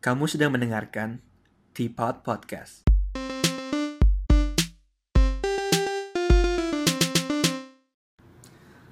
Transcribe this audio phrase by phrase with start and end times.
[0.00, 1.20] Kamu sedang mendengarkan
[1.76, 2.88] Teapot Podcast.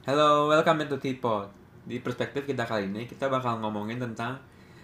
[0.05, 1.49] Hello, welcome into Teapot.
[1.89, 4.37] Di perspektif kita kali ini, kita bakal ngomongin tentang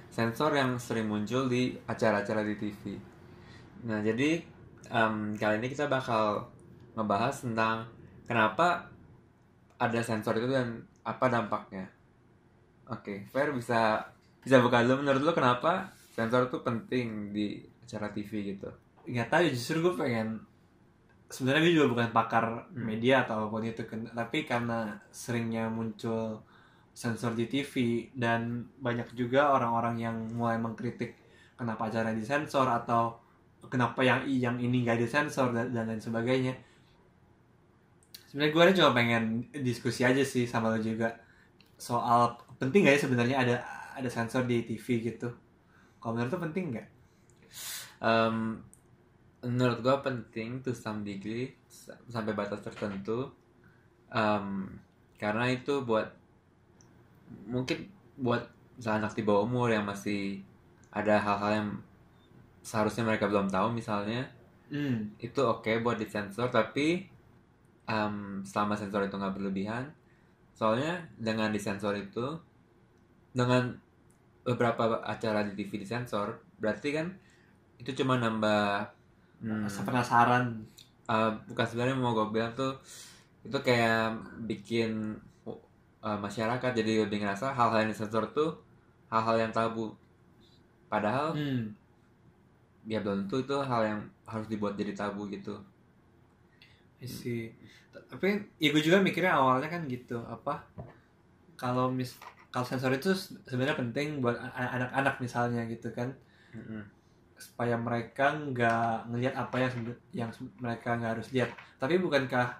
[0.08, 2.96] sensor yang sering muncul di acara-acara di TV.
[3.84, 4.40] Nah, jadi
[4.96, 6.48] em, kali ini kita bakal
[6.96, 7.84] ngebahas tentang
[8.24, 8.88] kenapa
[9.76, 11.84] ada sensor itu dan apa dampaknya.
[12.88, 14.08] Oke, Fair bisa
[14.40, 17.46] bisa buka dulu menurut lo kenapa sensor itu penting di
[17.84, 18.68] acara TV gitu?
[19.10, 20.28] Nggak tahu, justru gue pengen
[21.34, 22.44] sebenarnya gue juga bukan pakar
[22.74, 22.86] Hmm.
[22.90, 23.82] media atau apa pun itu
[24.14, 24.78] tapi karena
[25.10, 26.40] seringnya muncul
[26.94, 27.74] sensor di TV
[28.14, 28.40] dan
[28.78, 31.10] banyak juga orang-orang yang mulai mengkritik
[31.58, 33.18] kenapa acara disensor atau
[33.72, 36.54] kenapa yang yang ini nggak disensor dan, dan lain sebagainya
[38.28, 39.24] sebenarnya gue cuma pengen
[39.68, 41.08] diskusi aja sih sama lo juga
[41.78, 43.56] soal penting nggak ya sebenarnya ada
[43.98, 45.28] ada sensor di TV gitu
[46.04, 46.88] kalau menurut lo penting nggak?
[48.04, 48.60] Em,
[49.40, 53.32] menurut gua penting to some degree sa- sampai batas tertentu.
[54.12, 54.68] Em,
[55.16, 56.12] karena itu buat
[57.48, 57.88] mungkin
[58.20, 58.44] buat
[58.76, 60.44] misalnya anak di bawah umur yang masih
[60.92, 61.70] ada hal-hal yang
[62.60, 64.28] seharusnya mereka belum tahu misalnya
[64.68, 65.16] hmm.
[65.24, 67.08] itu oke buat disensor tapi
[67.88, 69.88] em, selama sensor itu nggak berlebihan
[70.52, 72.36] soalnya dengan disensor itu
[73.32, 73.74] dengan
[74.44, 77.08] beberapa acara di TV disensor berarti kan
[77.80, 78.86] itu cuma nambah
[79.42, 80.44] hmm, Rasa penasaran.
[81.04, 82.76] Eh, bukan sebenarnya mau gue bilang tuh
[83.44, 84.16] itu kayak
[84.48, 88.56] bikin uh, masyarakat jadi lebih ngerasa hal-hal yang disensor tuh
[89.12, 89.92] hal-hal yang tabu.
[90.88, 91.76] Padahal hmm.
[92.88, 95.60] ya belum tentu itu hal yang harus dibuat jadi tabu gitu.
[97.04, 97.52] Sih
[98.14, 100.66] tapi ya gue juga mikirnya awalnya kan gitu apa
[101.54, 102.18] kalau mis
[102.54, 106.14] kalau sensor itu se- sebenarnya penting buat anak-anak misalnya gitu kan
[106.54, 106.86] Mm-mm.
[107.34, 109.72] supaya mereka nggak ngelihat apa yang
[110.14, 110.30] yang
[110.62, 111.50] mereka nggak harus lihat
[111.82, 112.54] tapi bukankah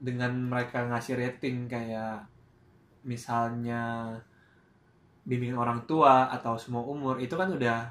[0.00, 2.24] dengan mereka ngasih rating kayak
[3.04, 4.16] misalnya
[5.28, 7.84] bimbingan orang tua atau semua umur itu kan udah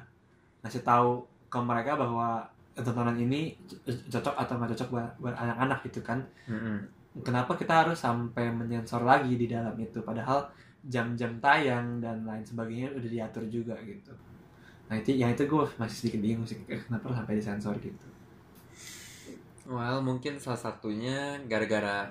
[0.66, 2.42] ngasih tahu ke mereka bahwa
[2.74, 3.54] tontonan ini
[3.86, 6.18] cocok atau nggak cocok buat, buat anak-anak gitu kan
[6.50, 6.82] Mm-mm.
[7.22, 10.50] kenapa kita harus sampai menyensor lagi di dalam itu padahal
[10.86, 14.10] jam-jam tayang dan lain sebagainya udah diatur juga gitu
[14.90, 18.06] nah itu yang itu gue masih sedikit bingung sih kenapa harus sampai disensor gitu
[19.62, 22.10] Well, mungkin salah satunya gara-gara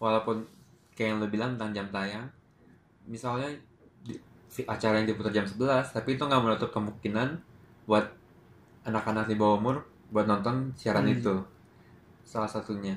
[0.00, 0.48] walaupun
[0.96, 2.26] kayak yang lo bilang tentang jam tayang,
[3.04, 3.52] misalnya
[4.00, 4.16] di,
[4.64, 7.36] acara yang diputar jam 11, tapi itu nggak menutup kemungkinan
[7.84, 8.08] buat
[8.88, 9.76] anak-anak di bawah umur
[10.08, 11.14] buat nonton siaran Hmm.
[11.16, 11.34] itu.
[12.24, 12.96] Salah satunya.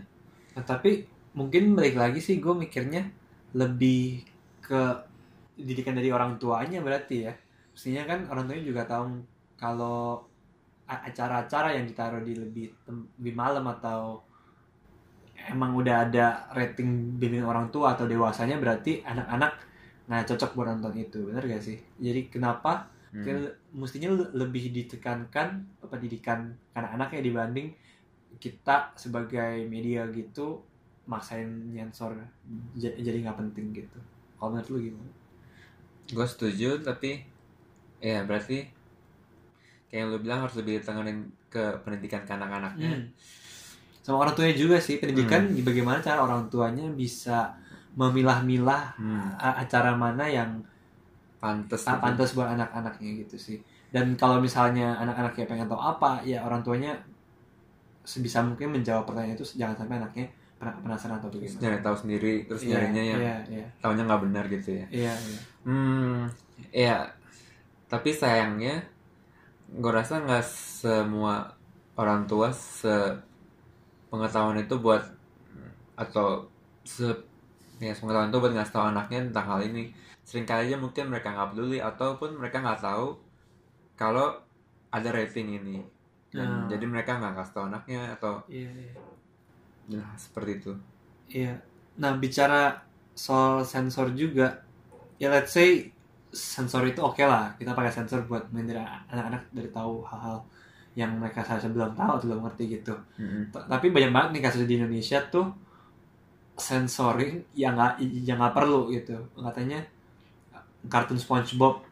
[0.56, 1.06] nah tapi
[1.38, 3.06] mungkin balik lagi sih gue mikirnya
[3.54, 4.26] lebih
[4.68, 4.82] ke
[5.56, 7.34] didikan dari orang tuanya berarti ya.
[7.72, 9.24] Mestinya kan orang tuanya juga tahu
[9.56, 10.22] kalau
[10.88, 14.20] acara-acara yang ditaruh di lebih lebih malam atau
[15.48, 19.64] emang udah ada rating bimbingan orang tua atau dewasanya berarti anak-anak
[20.08, 21.20] nggak cocok buat nonton itu.
[21.28, 21.80] Bener gak sih?
[22.00, 22.88] Jadi kenapa?
[23.12, 23.24] Hmm.
[23.24, 27.68] Kayak mestinya le- lebih ditekankan pendidikan anak-anaknya dibanding
[28.38, 30.62] kita sebagai media gitu
[31.08, 32.14] maksain nyensor
[32.76, 34.00] jadi nggak penting gitu
[34.38, 35.12] kalau menurut lu gimana?
[36.08, 37.20] Gue setuju, tapi
[37.98, 38.70] ya berarti
[39.90, 42.92] kayak yang lo bilang harus lebih ditenganin ke pendidikan ke anak-anaknya.
[42.94, 43.08] Hmm.
[44.04, 47.52] Sama orang tuanya juga sih pendidikan bagaimana cara orang tuanya bisa
[47.98, 49.34] memilah-milah Hmm.
[49.40, 50.62] acara mana yang
[51.38, 51.86] Pantes.
[51.86, 53.58] ah, pantas buat anak-anaknya gitu sih.
[53.94, 56.94] Dan kalau misalnya anak-anaknya pengen tahu apa, ya orang tuanya
[58.08, 60.26] sebisa mungkin menjawab pertanyaan itu jangan sampai anaknya
[60.58, 61.62] penasaran atau bagaimana.
[61.62, 64.86] nyari tahu sendiri, terus Iya, nyarinya yang iya, iya, taunya nggak benar gitu ya.
[64.90, 65.40] iya, iya.
[65.64, 66.18] Hmm,
[66.74, 66.98] ya.
[67.88, 68.82] Tapi sayangnya,
[69.70, 71.54] gue rasa nggak semua
[71.96, 72.90] orang tua se
[74.10, 75.04] pengetahuan itu buat
[75.96, 76.48] atau
[76.84, 77.06] se
[77.78, 79.94] ya pengetahuan itu buat ngasih tahu anaknya tentang hal ini.
[80.28, 83.16] Seringkali aja mungkin mereka nggak peduli ataupun mereka nggak tahu
[83.96, 84.34] kalau
[84.92, 85.78] ada rating ini.
[86.28, 86.68] Dan Nah.
[86.68, 88.94] jadi mereka nggak kasih tahu anaknya atau Iya, iya.
[89.92, 90.72] Nah, seperti itu.
[91.28, 91.54] Iya.
[92.02, 92.78] Nah, bicara
[93.18, 94.48] soal sensor juga,
[95.22, 95.90] ya let's say
[96.32, 97.56] sensor itu oke lah.
[97.60, 100.38] Kita pakai sensor buat menghindari anak-anak dari tahu hal-hal
[100.98, 102.94] yang mereka seharusnya belum tahu atau belum ngerti gitu.
[103.22, 103.54] Mm-mm.
[103.54, 105.48] T- Tapi banyak banget nih kasus di Indonesia tuh
[106.58, 107.94] sensoring yang nggak
[108.26, 109.18] yang nggak perlu gitu.
[109.38, 109.80] Katanya
[110.90, 111.84] kartun SpongeBob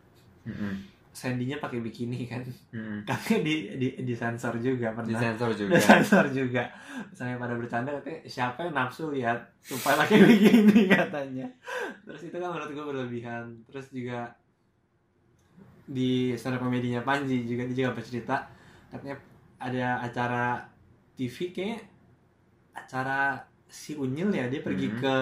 [0.47, 0.94] Mm-mm.
[1.15, 2.43] Sandy-nya pakai bikini kan.
[2.75, 3.07] Mm-mm.
[3.07, 5.19] Katanya di di di sensor juga Di pernah.
[5.23, 5.71] sensor juga.
[5.71, 6.63] Udah sensor juga.
[7.07, 11.47] Misalnya pada bercanda katanya siapa yang nafsu lihat supaya pakai begini katanya.
[12.03, 13.47] Terus itu kan menurut gue berlebihan.
[13.65, 14.27] Terus juga
[15.85, 18.41] di stand komedinya Panji juga dia juga bercerita
[18.89, 19.15] katanya
[19.61, 20.45] ada acara
[21.13, 21.81] TV kayak
[22.73, 23.37] acara
[23.69, 24.97] si Unyil ya dia pergi Mhm.
[24.97, 25.15] ke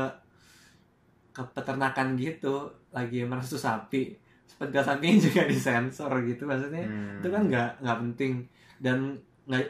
[1.33, 4.15] ke peternakan gitu lagi merasa sapi
[4.63, 7.19] sepeda sapinya juga disensor gitu maksudnya Hmm.
[7.19, 8.33] itu kan nggak nggak penting.
[8.79, 8.97] Dan
[9.43, 9.63] nggak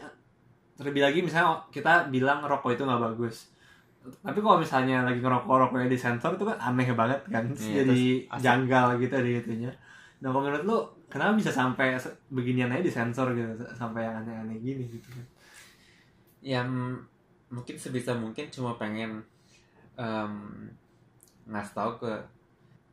[0.74, 3.50] terlebih lagi misalnya kita bilang rokok itu nggak bagus.
[4.04, 7.45] Tapi kalau misalnya lagi ngerokok rokoknya disensor itu kan aneh banget kan.
[7.50, 8.01] Iya, jadi
[8.38, 9.72] janggal gitu di itunya.
[10.19, 11.95] Nah kalau menurut lu kenapa bisa sampai
[12.28, 15.25] beginian aja disensor gitu sampai yang aneh-aneh gini gitu kan?
[16.44, 16.69] Yang
[17.48, 19.24] mungkin sebisa mungkin cuma pengen
[19.95, 20.34] em,
[21.45, 22.12] ngasih tahu ke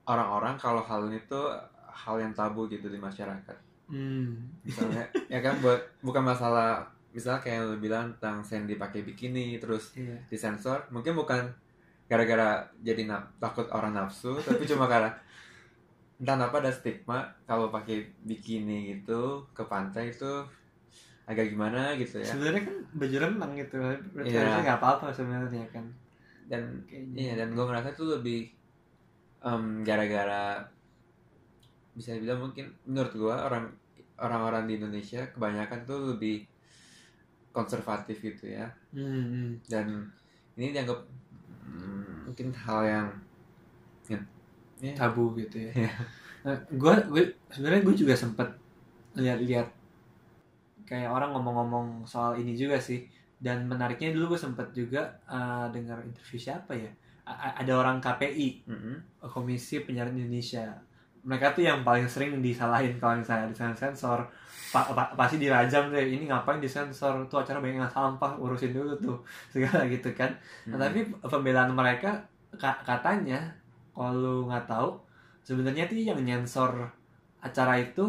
[0.05, 1.49] orang-orang kalau hal ini tuh
[1.93, 3.59] hal yang tabu gitu di masyarakat.
[3.91, 4.47] Hmm.
[4.63, 5.03] misalnya
[5.35, 10.15] ya kan buat bukan masalah misalnya kayak lu bilang tentang Sandy pakai bikini terus iya.
[10.31, 11.51] disensor mungkin bukan
[12.07, 15.11] gara-gara jadi naf- takut orang nafsu tapi cuma karena
[16.23, 20.29] entah kenapa ada stigma kalau pakai bikini gitu ke pantai itu
[21.31, 22.27] agak gimana gitu ya.
[22.27, 25.87] Sebenarnya kan baju renang gitu berarti harusnya nggak apa-apa sebenarnya kan.
[26.51, 27.15] Dan Kayaknya.
[27.17, 28.41] iya dan gue ngerasa itu lebih
[29.39, 30.59] em, gara-gara
[32.01, 33.67] bisa dibilang mungkin menurut gue orang
[34.25, 36.37] orang-orang di Indonesia kebanyakan tuh lebih
[37.51, 39.51] konservatif gitu ya Hmm, hmm.
[39.71, 39.87] dan
[40.59, 40.99] ini dianggap
[41.67, 43.09] mm, mungkin hal yang
[44.11, 44.19] ya,
[44.83, 45.73] ya, tabu gitu ya.
[45.75, 45.93] Iya.
[46.45, 48.49] Nah, gue gue sebenarnya gue juga sempet
[49.17, 49.69] lihat-lihat
[50.89, 53.07] kayak orang ngomong-ngomong soal ini juga sih.
[53.41, 56.91] Dan menariknya dulu gue sempet juga uh, dengar interview siapa ya?
[57.25, 58.97] A- ada orang KPI, mm-mm.
[59.33, 60.77] Komisi Penyiaran Indonesia.
[61.21, 64.21] Mereka tuh yang paling sering disalahin kalau misalnya disensor sensor.
[64.71, 69.19] Pa- pa- pasti dirajam deh ini ngapain disensor tuh acara banyak sampah urusin dulu tuh.
[69.53, 70.31] Segala gitu kan.
[70.71, 70.81] Nah, Mm-mm.
[70.81, 72.23] tapi pembelaan mereka
[72.55, 73.51] ka- katanya
[73.93, 74.97] kalau nggak tahu
[75.43, 76.73] sebenarnya tuh yang nyensor
[77.41, 78.05] acara itu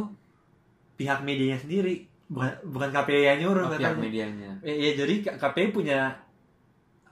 [1.00, 4.52] pihak medianya sendiri bukan bukan KPI yang nyuruh Oh, pihak medianya.
[4.64, 6.14] Ya, ya, jadi KPI punya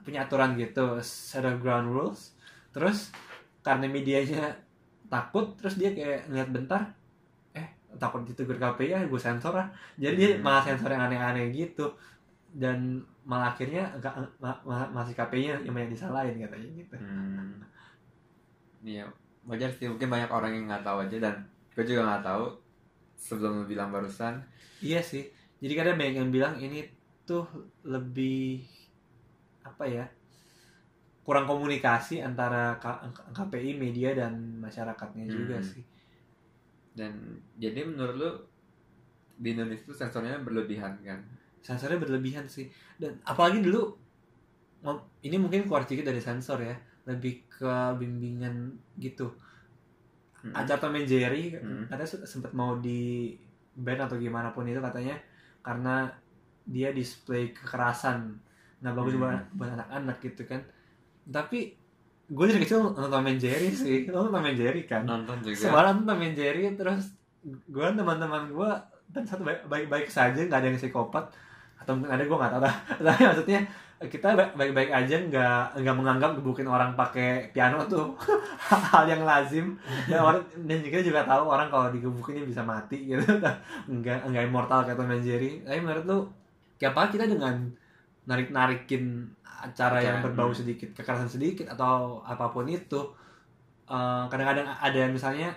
[0.05, 2.31] punya aturan gitu set of ground rules.
[2.71, 3.11] Terus
[3.59, 4.55] karena medianya
[5.09, 6.81] takut terus dia kayak ngeliat bentar
[7.53, 7.67] eh
[7.97, 9.67] takut ditegur KPI ya gue sensor lah
[9.97, 10.45] jadi dia Hmm.
[10.45, 11.85] malah sensor yang aneh-aneh gitu
[12.53, 17.61] dan malah akhirnya enggak ma- ma- masih KPI yang banyak disalahin katanya gitu Hmm.
[18.79, 19.11] Iya,
[19.43, 19.91] wajar sih.
[19.91, 21.35] Mungkin banyak orang yang nggak tahu aja dan
[21.75, 22.43] gue juga nggak tahu
[23.15, 24.39] sebelum lu bilang barusan.
[24.79, 25.27] iya sih
[25.59, 26.87] jadi kadang banyak yang bilang ini
[27.27, 27.43] tuh
[27.83, 28.63] lebih
[29.61, 30.05] apa ya
[31.29, 32.81] kurang komunikasi antara
[33.37, 35.69] KPI media dan masyarakatnya juga Hmm.
[35.69, 35.85] sih
[36.97, 37.13] Dan
[37.55, 38.31] jadi menurut lu
[39.37, 41.21] di Indonesia tuh sensornya berlebihan kan?
[41.61, 42.65] sensornya berlebihan sih
[42.97, 43.93] dan apalagi dulu
[45.21, 49.27] ini mungkin keluar sedikit dari sensor ya lebih ke bimbingan gitu
[50.39, 50.55] Mm-mm.
[50.55, 51.83] acara Tom Jerry Hmm.
[51.91, 53.35] katanya se- sempat mau di
[53.75, 55.19] ban atau gimana pun itu katanya
[55.59, 56.07] karena
[56.63, 58.39] dia display kekerasan
[58.79, 59.43] nggak bagus Hmm.
[59.59, 60.63] buat anak-anak gitu kan
[61.29, 61.77] tapi
[62.29, 64.05] gue dari kecil nonton Tom Jerry sih.
[64.05, 65.01] Nonton Tom Jerry kan.
[65.01, 65.57] Nonton juga.
[65.57, 67.13] semalam Tom and Jerry terus
[67.45, 68.71] gue teman-teman gue
[69.09, 71.25] dan satu baik- baik-baik saja nggak ada yang psikopat.
[71.81, 72.75] Atau mungkin ada gue nggak tahu dah
[73.09, 73.61] tapi maksudnya
[73.99, 78.13] kita ba- baik-baik aja nggak nggak menganggap gebukin orang pakai piano tuh
[78.93, 79.73] hal yang lazim.
[80.05, 83.25] Dan orang dan kita juga tahu orang kalau digebukinnya bisa mati gitu.
[83.89, 85.65] Nggak nggak immortal kayak Tom Jerry.
[85.65, 86.19] Tapi menurut lu
[86.77, 87.73] kayak apa kita dengan
[88.29, 89.25] narik narikin
[89.59, 90.57] acara yang berbau hmm.
[90.57, 93.01] sedikit kekerasan sedikit atau apa pun itu
[93.85, 95.49] eh, kadang-kadang ada yang misalnya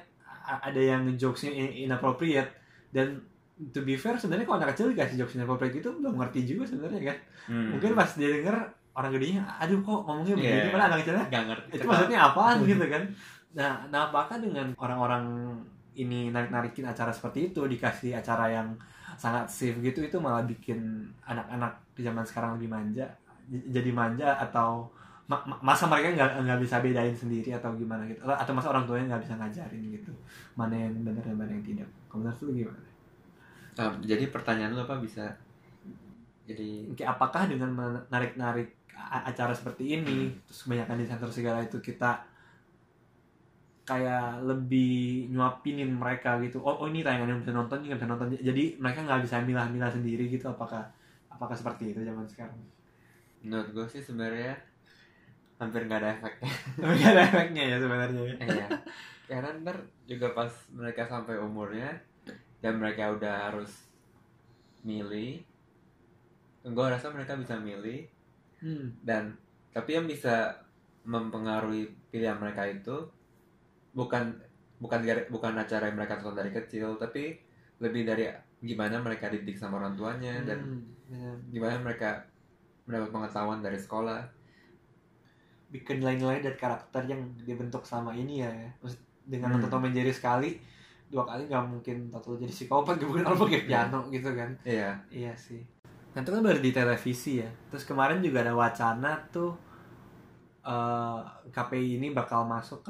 [0.42, 2.50] ada yang jokesnya in- inappropriate
[2.90, 3.22] dan
[3.70, 7.14] to be fair sebenarnya kalau anak kecil dikasih jokes inappropriate itu belum ngerti juga sebenarnya
[7.14, 7.74] kan Hmm.
[7.74, 8.54] mungkin pas dia denger
[8.94, 10.70] orang gedenya aduh kok ngomongnya begini Iya.
[10.70, 11.68] padahal anak kecilnya nggak ngerti.
[11.74, 13.02] itu maksudnya apaan gitu kan
[13.52, 15.24] nah nah apakah dengan orang-orang
[15.92, 18.68] ini narik-narikin acara seperti itu dikasih acara yang
[19.18, 20.78] sangat safe gitu itu malah bikin
[21.26, 23.10] anak-anak di zaman sekarang lebih manja
[23.48, 24.86] jadi manja atau
[25.30, 28.20] ma- ma- masa mereka nggak nggak bisa bedain sendiri atau gimana gitu.
[28.26, 30.12] Atau masa orang tuanya nggak bisa ngajarin gitu.
[30.58, 31.88] Mana yang benar dan mana yang tidak.
[32.10, 32.82] Kamu menurut lu gimana?
[33.80, 35.24] Ah, jadi pertanyaan lu apa bisa
[36.44, 38.68] jadi Kayak apakah dengan menarik-narik
[39.02, 42.22] acara seperti ini terus kebanyakan di center segala itu kita
[43.82, 46.62] kayak lebih nyuapinin mereka gitu.
[46.62, 48.28] Oh, oh ini tayangan yang bisa nonton ini nggak bisa nonton.
[48.38, 50.46] Jadi mereka nggak bisa milah-milah sendiri gitu.
[50.46, 50.86] Apakah
[51.26, 52.54] apakah seperti itu zaman sekarang
[53.42, 54.54] menurut gue sih sebenarnya
[55.58, 56.52] hampir nggak ada efeknya.
[56.82, 58.66] tapi nggak ada efeknya ya sebenarnya Iya.
[59.28, 61.90] Karena ntar juga pas mereka sampai umurnya
[62.58, 63.70] dan mereka udah harus
[64.82, 65.42] milih,
[66.62, 68.06] gue rasa mereka bisa milih
[68.62, 69.02] hmm.
[69.02, 69.34] dan
[69.70, 70.62] tapi yang bisa
[71.02, 72.94] mempengaruhi pilihan mereka itu
[73.94, 74.38] bukan
[74.78, 77.38] bukan bukan acara yang mereka tonton dari kecil tapi
[77.78, 78.30] lebih dari
[78.62, 81.36] gimana mereka didik sama orang tuanya dan Hmm, benar.
[81.50, 82.10] gimana mereka
[82.84, 84.20] mendapat pengetahuan dari sekolah.
[85.72, 88.52] Bikin nilai-nilai dan karakter yang dibentuk selama ini ya.
[88.80, 89.62] Maksud, dengan Hmm.
[89.62, 90.58] nonton Tom Jerry sekali
[91.12, 94.50] dua kali nggak mungkin total jadi psikopat gak orang pakai piano gitu kan.
[94.64, 94.96] Iya.
[95.12, 95.60] Iya sih.
[96.16, 97.48] Nah itu kan baru di televisi ya.
[97.68, 99.52] Terus kemarin juga ada wacana tuh
[100.64, 101.20] eh,
[101.52, 102.80] KPI ini bakal masuk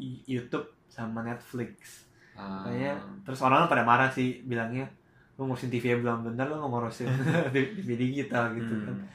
[0.00, 2.08] Y- YouTube sama Netflix.
[2.32, 4.88] Ah, Kayaknya terus orang pada marah sih bilangnya
[5.40, 7.08] lu ngurusin TV yang belum bener lu nggak ngurusin
[7.80, 8.92] TV digital gitu kan.
[8.92, 9.08] Hmm.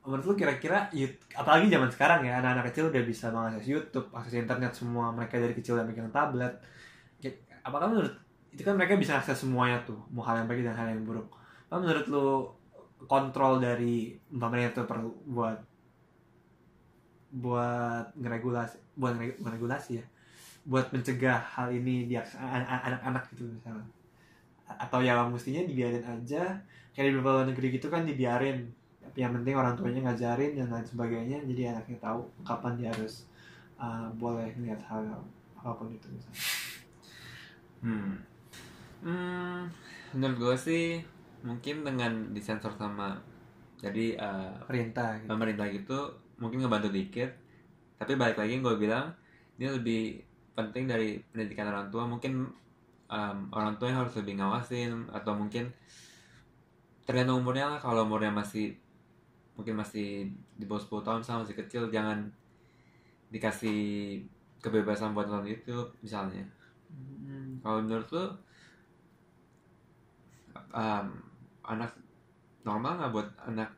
[0.00, 0.90] menurut lu kira-kira
[1.30, 5.52] apalagi zaman sekarang ya anak-anak kecil udah bisa mengakses YouTube akses internet semua mereka dari
[5.52, 6.50] kecil udah megang tablet.
[7.20, 8.14] Kayak- apakah menurut
[8.50, 11.28] itu kan mereka bisa akses semuanya tuh mau hal yang baik dan hal yang buruk.
[11.68, 12.26] Apa menurut lu
[13.06, 15.58] kontrol dari pemerintah itu perlu buat
[17.30, 20.04] buat ngeregulasi buat nge- bukan regulasi ya
[20.66, 23.86] buat mencegah hal ini di anak-anak gitu misalnya
[24.78, 26.54] atau ya mestinya dibiarin aja
[26.94, 28.66] kayak di beberapa negeri gitu kan dibiarin
[29.00, 33.26] tapi yang penting orang tuanya ngajarin dan lain sebagainya jadi anaknya tahu kapan dia harus
[33.80, 35.02] uh, boleh lihat hal
[35.60, 36.44] apa pun itu misalnya.
[37.80, 38.12] Hmm.
[39.00, 39.60] Hmm,
[40.12, 40.84] menurut gue sih
[41.40, 43.16] mungkin dengan disensor sama
[43.80, 45.28] jadi eh, perintah gitu.
[45.32, 45.98] pemerintah gitu
[46.36, 47.32] mungkin ngebantu dikit
[47.96, 49.08] tapi balik lagi gue bilang
[49.56, 50.20] ini lebih
[50.52, 52.52] penting dari pendidikan orang tua mungkin
[53.10, 55.66] em, orang tua yang harus lebih ngawasin atau mungkin
[57.04, 57.78] tergantung umurnya lah.
[57.82, 58.78] Kalau umurnya masih
[59.58, 62.30] mungkin masih di bawah 10 tahun sama masih kecil jangan
[63.28, 63.78] dikasih
[64.62, 66.46] kebebasan buat nonton YouTube misalnya.
[66.90, 68.24] Hmm, kalau menurut lu
[70.74, 71.06] um,
[71.66, 71.92] anak
[72.66, 73.70] normal nggak buat anak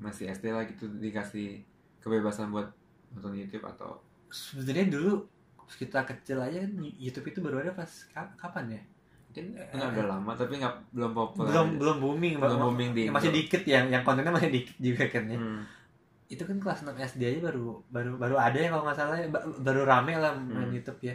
[0.00, 1.60] masih SD lah gitu dikasih
[2.00, 2.66] kebebasan buat
[3.12, 4.00] nonton YouTube atau
[4.30, 5.26] sebenarnya dulu
[5.72, 8.82] kita kecil aja kan YouTube itu baru ada pas ka- kapan ya
[9.26, 11.78] mungkin nggak udah lama tapi nggak belum populer belum aja.
[11.78, 13.38] belum booming belum booming di Ya, masih Indo.
[13.38, 15.62] dikit yang yang kontennya masih dikit juga kan ya Hmm.
[16.26, 19.26] itu kan kelas 6 SD aja baru baru baru ada ya kalau nggak salah ya.
[19.28, 20.74] Ba- baru rame lah main Hmm.
[20.74, 21.14] YouTube ya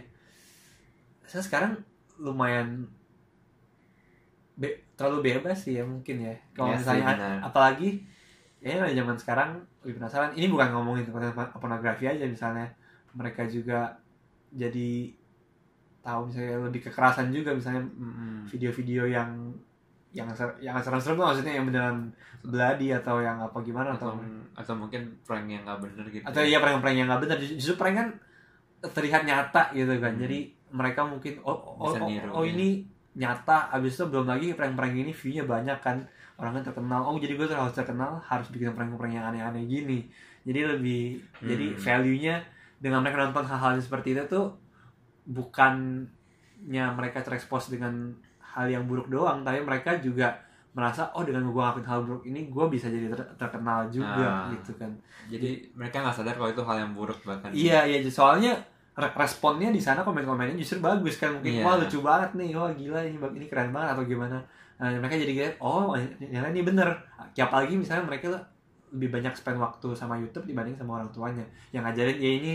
[1.24, 1.76] saya sekarang
[2.18, 2.88] lumayan
[4.56, 7.38] be- terlalu bebas sih ya mungkin ya kalau sih, misalnya benar.
[7.44, 7.90] apalagi
[8.60, 9.50] ya zaman sekarang
[9.84, 12.72] lebih penasaran ini bukan ngomongin konten pornografi aja misalnya
[13.12, 14.00] mereka juga
[14.56, 15.12] jadi
[16.00, 18.46] tahu misalnya lebih kekerasan juga misalnya Mm-mm.
[18.46, 19.52] video-video yang
[20.10, 21.98] yang ser- yang serem-serem tuh maksudnya yang beneran
[22.40, 24.24] bloody atau yang apa gimana atau atau
[24.56, 27.96] atau mungkin prank yang nggak bener gitu atau iya prank-prank yang nggak benar justru prank
[27.96, 28.08] kan
[28.86, 30.24] terlihat nyata gitu kan Hmm.
[30.24, 30.40] jadi
[30.72, 32.54] mereka mungkin oh oh, oh, niru, oh ya.
[32.54, 32.68] ini
[33.16, 35.98] nyata abis itu belum lagi prank-prank ini view-nya banyak kan
[36.36, 40.08] orang kan terkenal oh jadi gue harus terkenal harus bikin prank-prank yang aneh-aneh gini
[40.44, 41.48] jadi lebih Hmm.
[41.50, 42.36] jadi value-nya
[42.86, 44.54] dengan mereka nonton hal-hal seperti itu tuh
[45.26, 50.38] bukannya mereka terekspos dengan hal yang buruk doang tapi mereka juga
[50.72, 54.52] merasa oh dengan gue ngelakuin hal buruk ini gue bisa jadi ter- terkenal juga Ah.
[54.52, 54.92] gitu kan.
[55.26, 57.48] Jadi mereka nggak sadar kalau itu hal yang buruk bahkan.
[57.50, 58.60] Iya iya soalnya
[58.92, 61.64] re- responnya di sana komen-komennya justru bagus kan mungkin Iya.
[61.64, 64.38] wah lucu banget nih wah gila ini ini keren banget atau gimana.
[64.76, 66.92] Nah, mereka jadi kayak oh nyala ini bener.
[67.32, 68.36] Ya apalagi misalnya mereka
[68.92, 71.48] lebih banyak spend waktu sama YouTube dibanding sama orang tuanya.
[71.72, 72.54] Yang ngajarin ya ini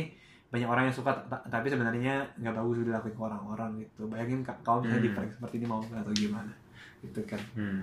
[0.50, 4.58] banyak orang yang suka ta- tapi sebenarnya nggak bagus dilakuin ke orang-orang gitu bayangin ka-
[4.60, 5.30] kalau misalnya Hmm.
[5.30, 6.52] seperti ini mau nggak atau gimana
[7.00, 7.80] gitu kan Hmm.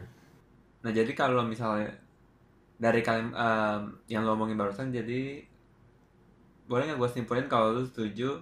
[0.77, 1.87] Nah jadi kalau misalnya
[2.77, 5.41] dari kalian em, yang lo omongin barusan jadi
[6.65, 8.35] boleh nggak gue simpulin kalau lu setuju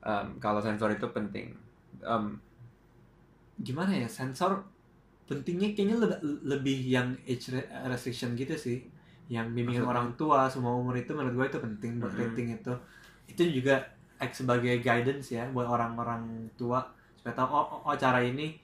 [0.00, 1.56] em, kalau sensor itu penting?
[1.98, 2.24] Em,
[3.58, 4.62] gimana ya sensor
[5.24, 8.78] pentingnya kayaknya le- lebih yang age re- restriction gitu sih
[9.26, 9.92] yang bimbingan Maksudnya?
[9.92, 12.20] orang tua semua umur itu menurut gue itu penting buat Mhm.
[12.22, 12.72] rating itu
[13.28, 13.76] itu juga
[14.18, 16.26] sebagai guidance ya buat orang-orang
[16.58, 16.82] tua
[17.14, 18.58] supaya tahu oh, oh, oh, cara ini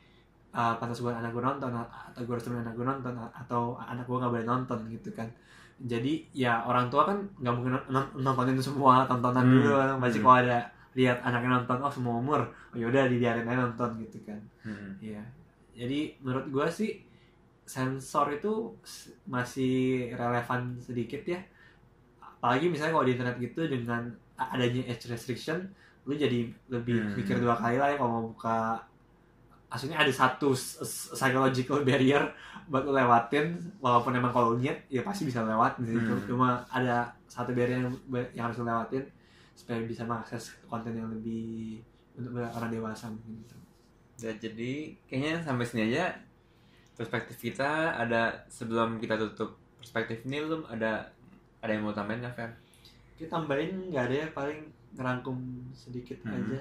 [0.51, 4.03] uh, pantas buat anak gue nonton atau gue harus temenin anak gue nonton atau anak
[4.03, 5.29] gue nggak boleh nonton gitu kan
[5.75, 9.55] jadi ya orang tua kan nggak mungkin non- nontonin semua tontonan Hmm.
[9.63, 10.27] dulu kan pasti Hmm.
[10.27, 10.59] kalau ada
[10.95, 14.91] lihat anaknya nonton oh semua umur oh yaudah dibiarin aja nonton gitu kan hmm.
[15.03, 15.23] Iya.
[15.75, 17.03] Jadi menurut gua sih
[17.67, 18.71] sensor itu
[19.27, 21.43] masih relevan sedikit ya.
[22.23, 24.07] Apalagi misalnya kalau di internet gitu dengan
[24.37, 25.63] adanya age restriction,
[26.05, 27.15] lu jadi lebih Hmm.
[27.17, 28.77] mikir dua kali lah ya kalau mau buka.
[29.71, 32.23] Aslinya ada satu psychological barrier
[32.71, 36.15] buat lu lewatin, walaupun emang kalau niat ya pasti bisa lewat gitu.
[36.15, 36.27] Hmm.
[36.31, 37.91] Cuma ada satu barrier yang,
[38.31, 39.03] yang harus lu lewatin
[39.59, 41.83] supaya bisa mengakses konten yang lebih
[42.15, 43.57] untuk orang dewasa gitu.
[44.15, 46.15] Dan jadi kayaknya sampai sini aja
[46.95, 51.03] perspektif kita ada sebelum kita tutup perspektif ini lu ada
[51.59, 52.51] ada yang mau tambahin nggak Fer?
[53.25, 54.61] Kita tambahin nggak ada ya paling
[54.93, 55.37] ngerangkum
[55.73, 56.37] sedikit Hmm.
[56.37, 56.61] aja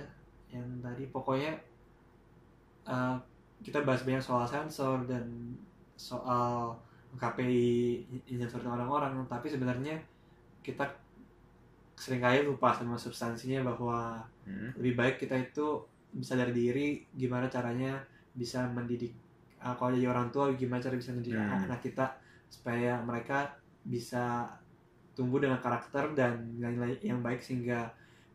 [0.49, 1.51] yang tadi pokoknya
[2.85, 3.19] uh,
[3.59, 5.23] kita bahas banyak soal sensor dan
[5.95, 6.71] soal
[7.13, 8.01] KPI
[8.33, 9.99] sensor orang-orang tapi sebenarnya
[10.61, 10.87] kita
[11.93, 14.71] sering kali lupa sama substansinya bahwa Hmm.
[14.75, 15.79] lebih baik kita itu
[16.11, 17.95] bisa dari diri gimana caranya
[18.35, 19.15] bisa mendidik
[19.59, 21.63] uh, kalau jadi orang tua gimana cara bisa mendidik Hmm.
[21.63, 22.11] anak kita
[22.49, 23.51] supaya mereka
[23.83, 24.45] bisa
[25.13, 27.89] tumbuh dengan karakter dan nilai-nilai yang baik sehingga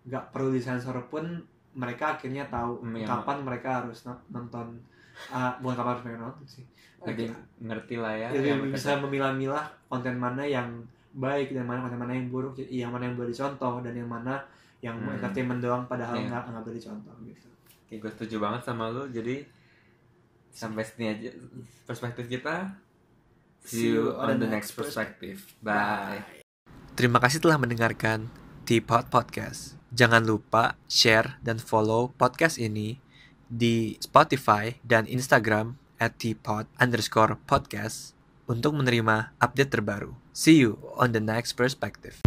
[0.05, 1.43] nggak perlu disensor pun
[1.75, 4.79] mereka akhirnya tahu Hmm, yang- kapan mereka harus no- nonton
[5.29, 6.65] uh, bukan kapan harus mereka nonton sih
[7.01, 7.31] lebih
[7.61, 10.67] ngerti lah ya yang bisa memilah-milah konten mana yang
[11.11, 14.39] baik dan mana konten mana yang buruk yang mana yang boleh dicontoh dan yang mana
[14.79, 15.11] yang Hmm.
[15.13, 16.27] entertainment doang padahal Iya.
[16.29, 17.49] nggak nggak boleh dicontoh gitu
[17.89, 19.09] Oke, gue setuju banget sama lu.
[19.09, 19.49] Jadi
[20.51, 21.33] sampai sini aja
[21.89, 22.69] perspektif kita.
[23.65, 25.41] See you on the next perspective.
[25.59, 26.45] Bye.
[26.99, 28.27] Terima kasih telah mendengarkan
[28.67, 29.79] Teapot Podcast.
[29.95, 32.99] Jangan lupa share dan follow podcast ini
[33.47, 38.19] di Spotify dan Instagram at teapot underscore podcast
[38.51, 40.11] untuk menerima update terbaru.
[40.35, 42.19] See you on the next perspective.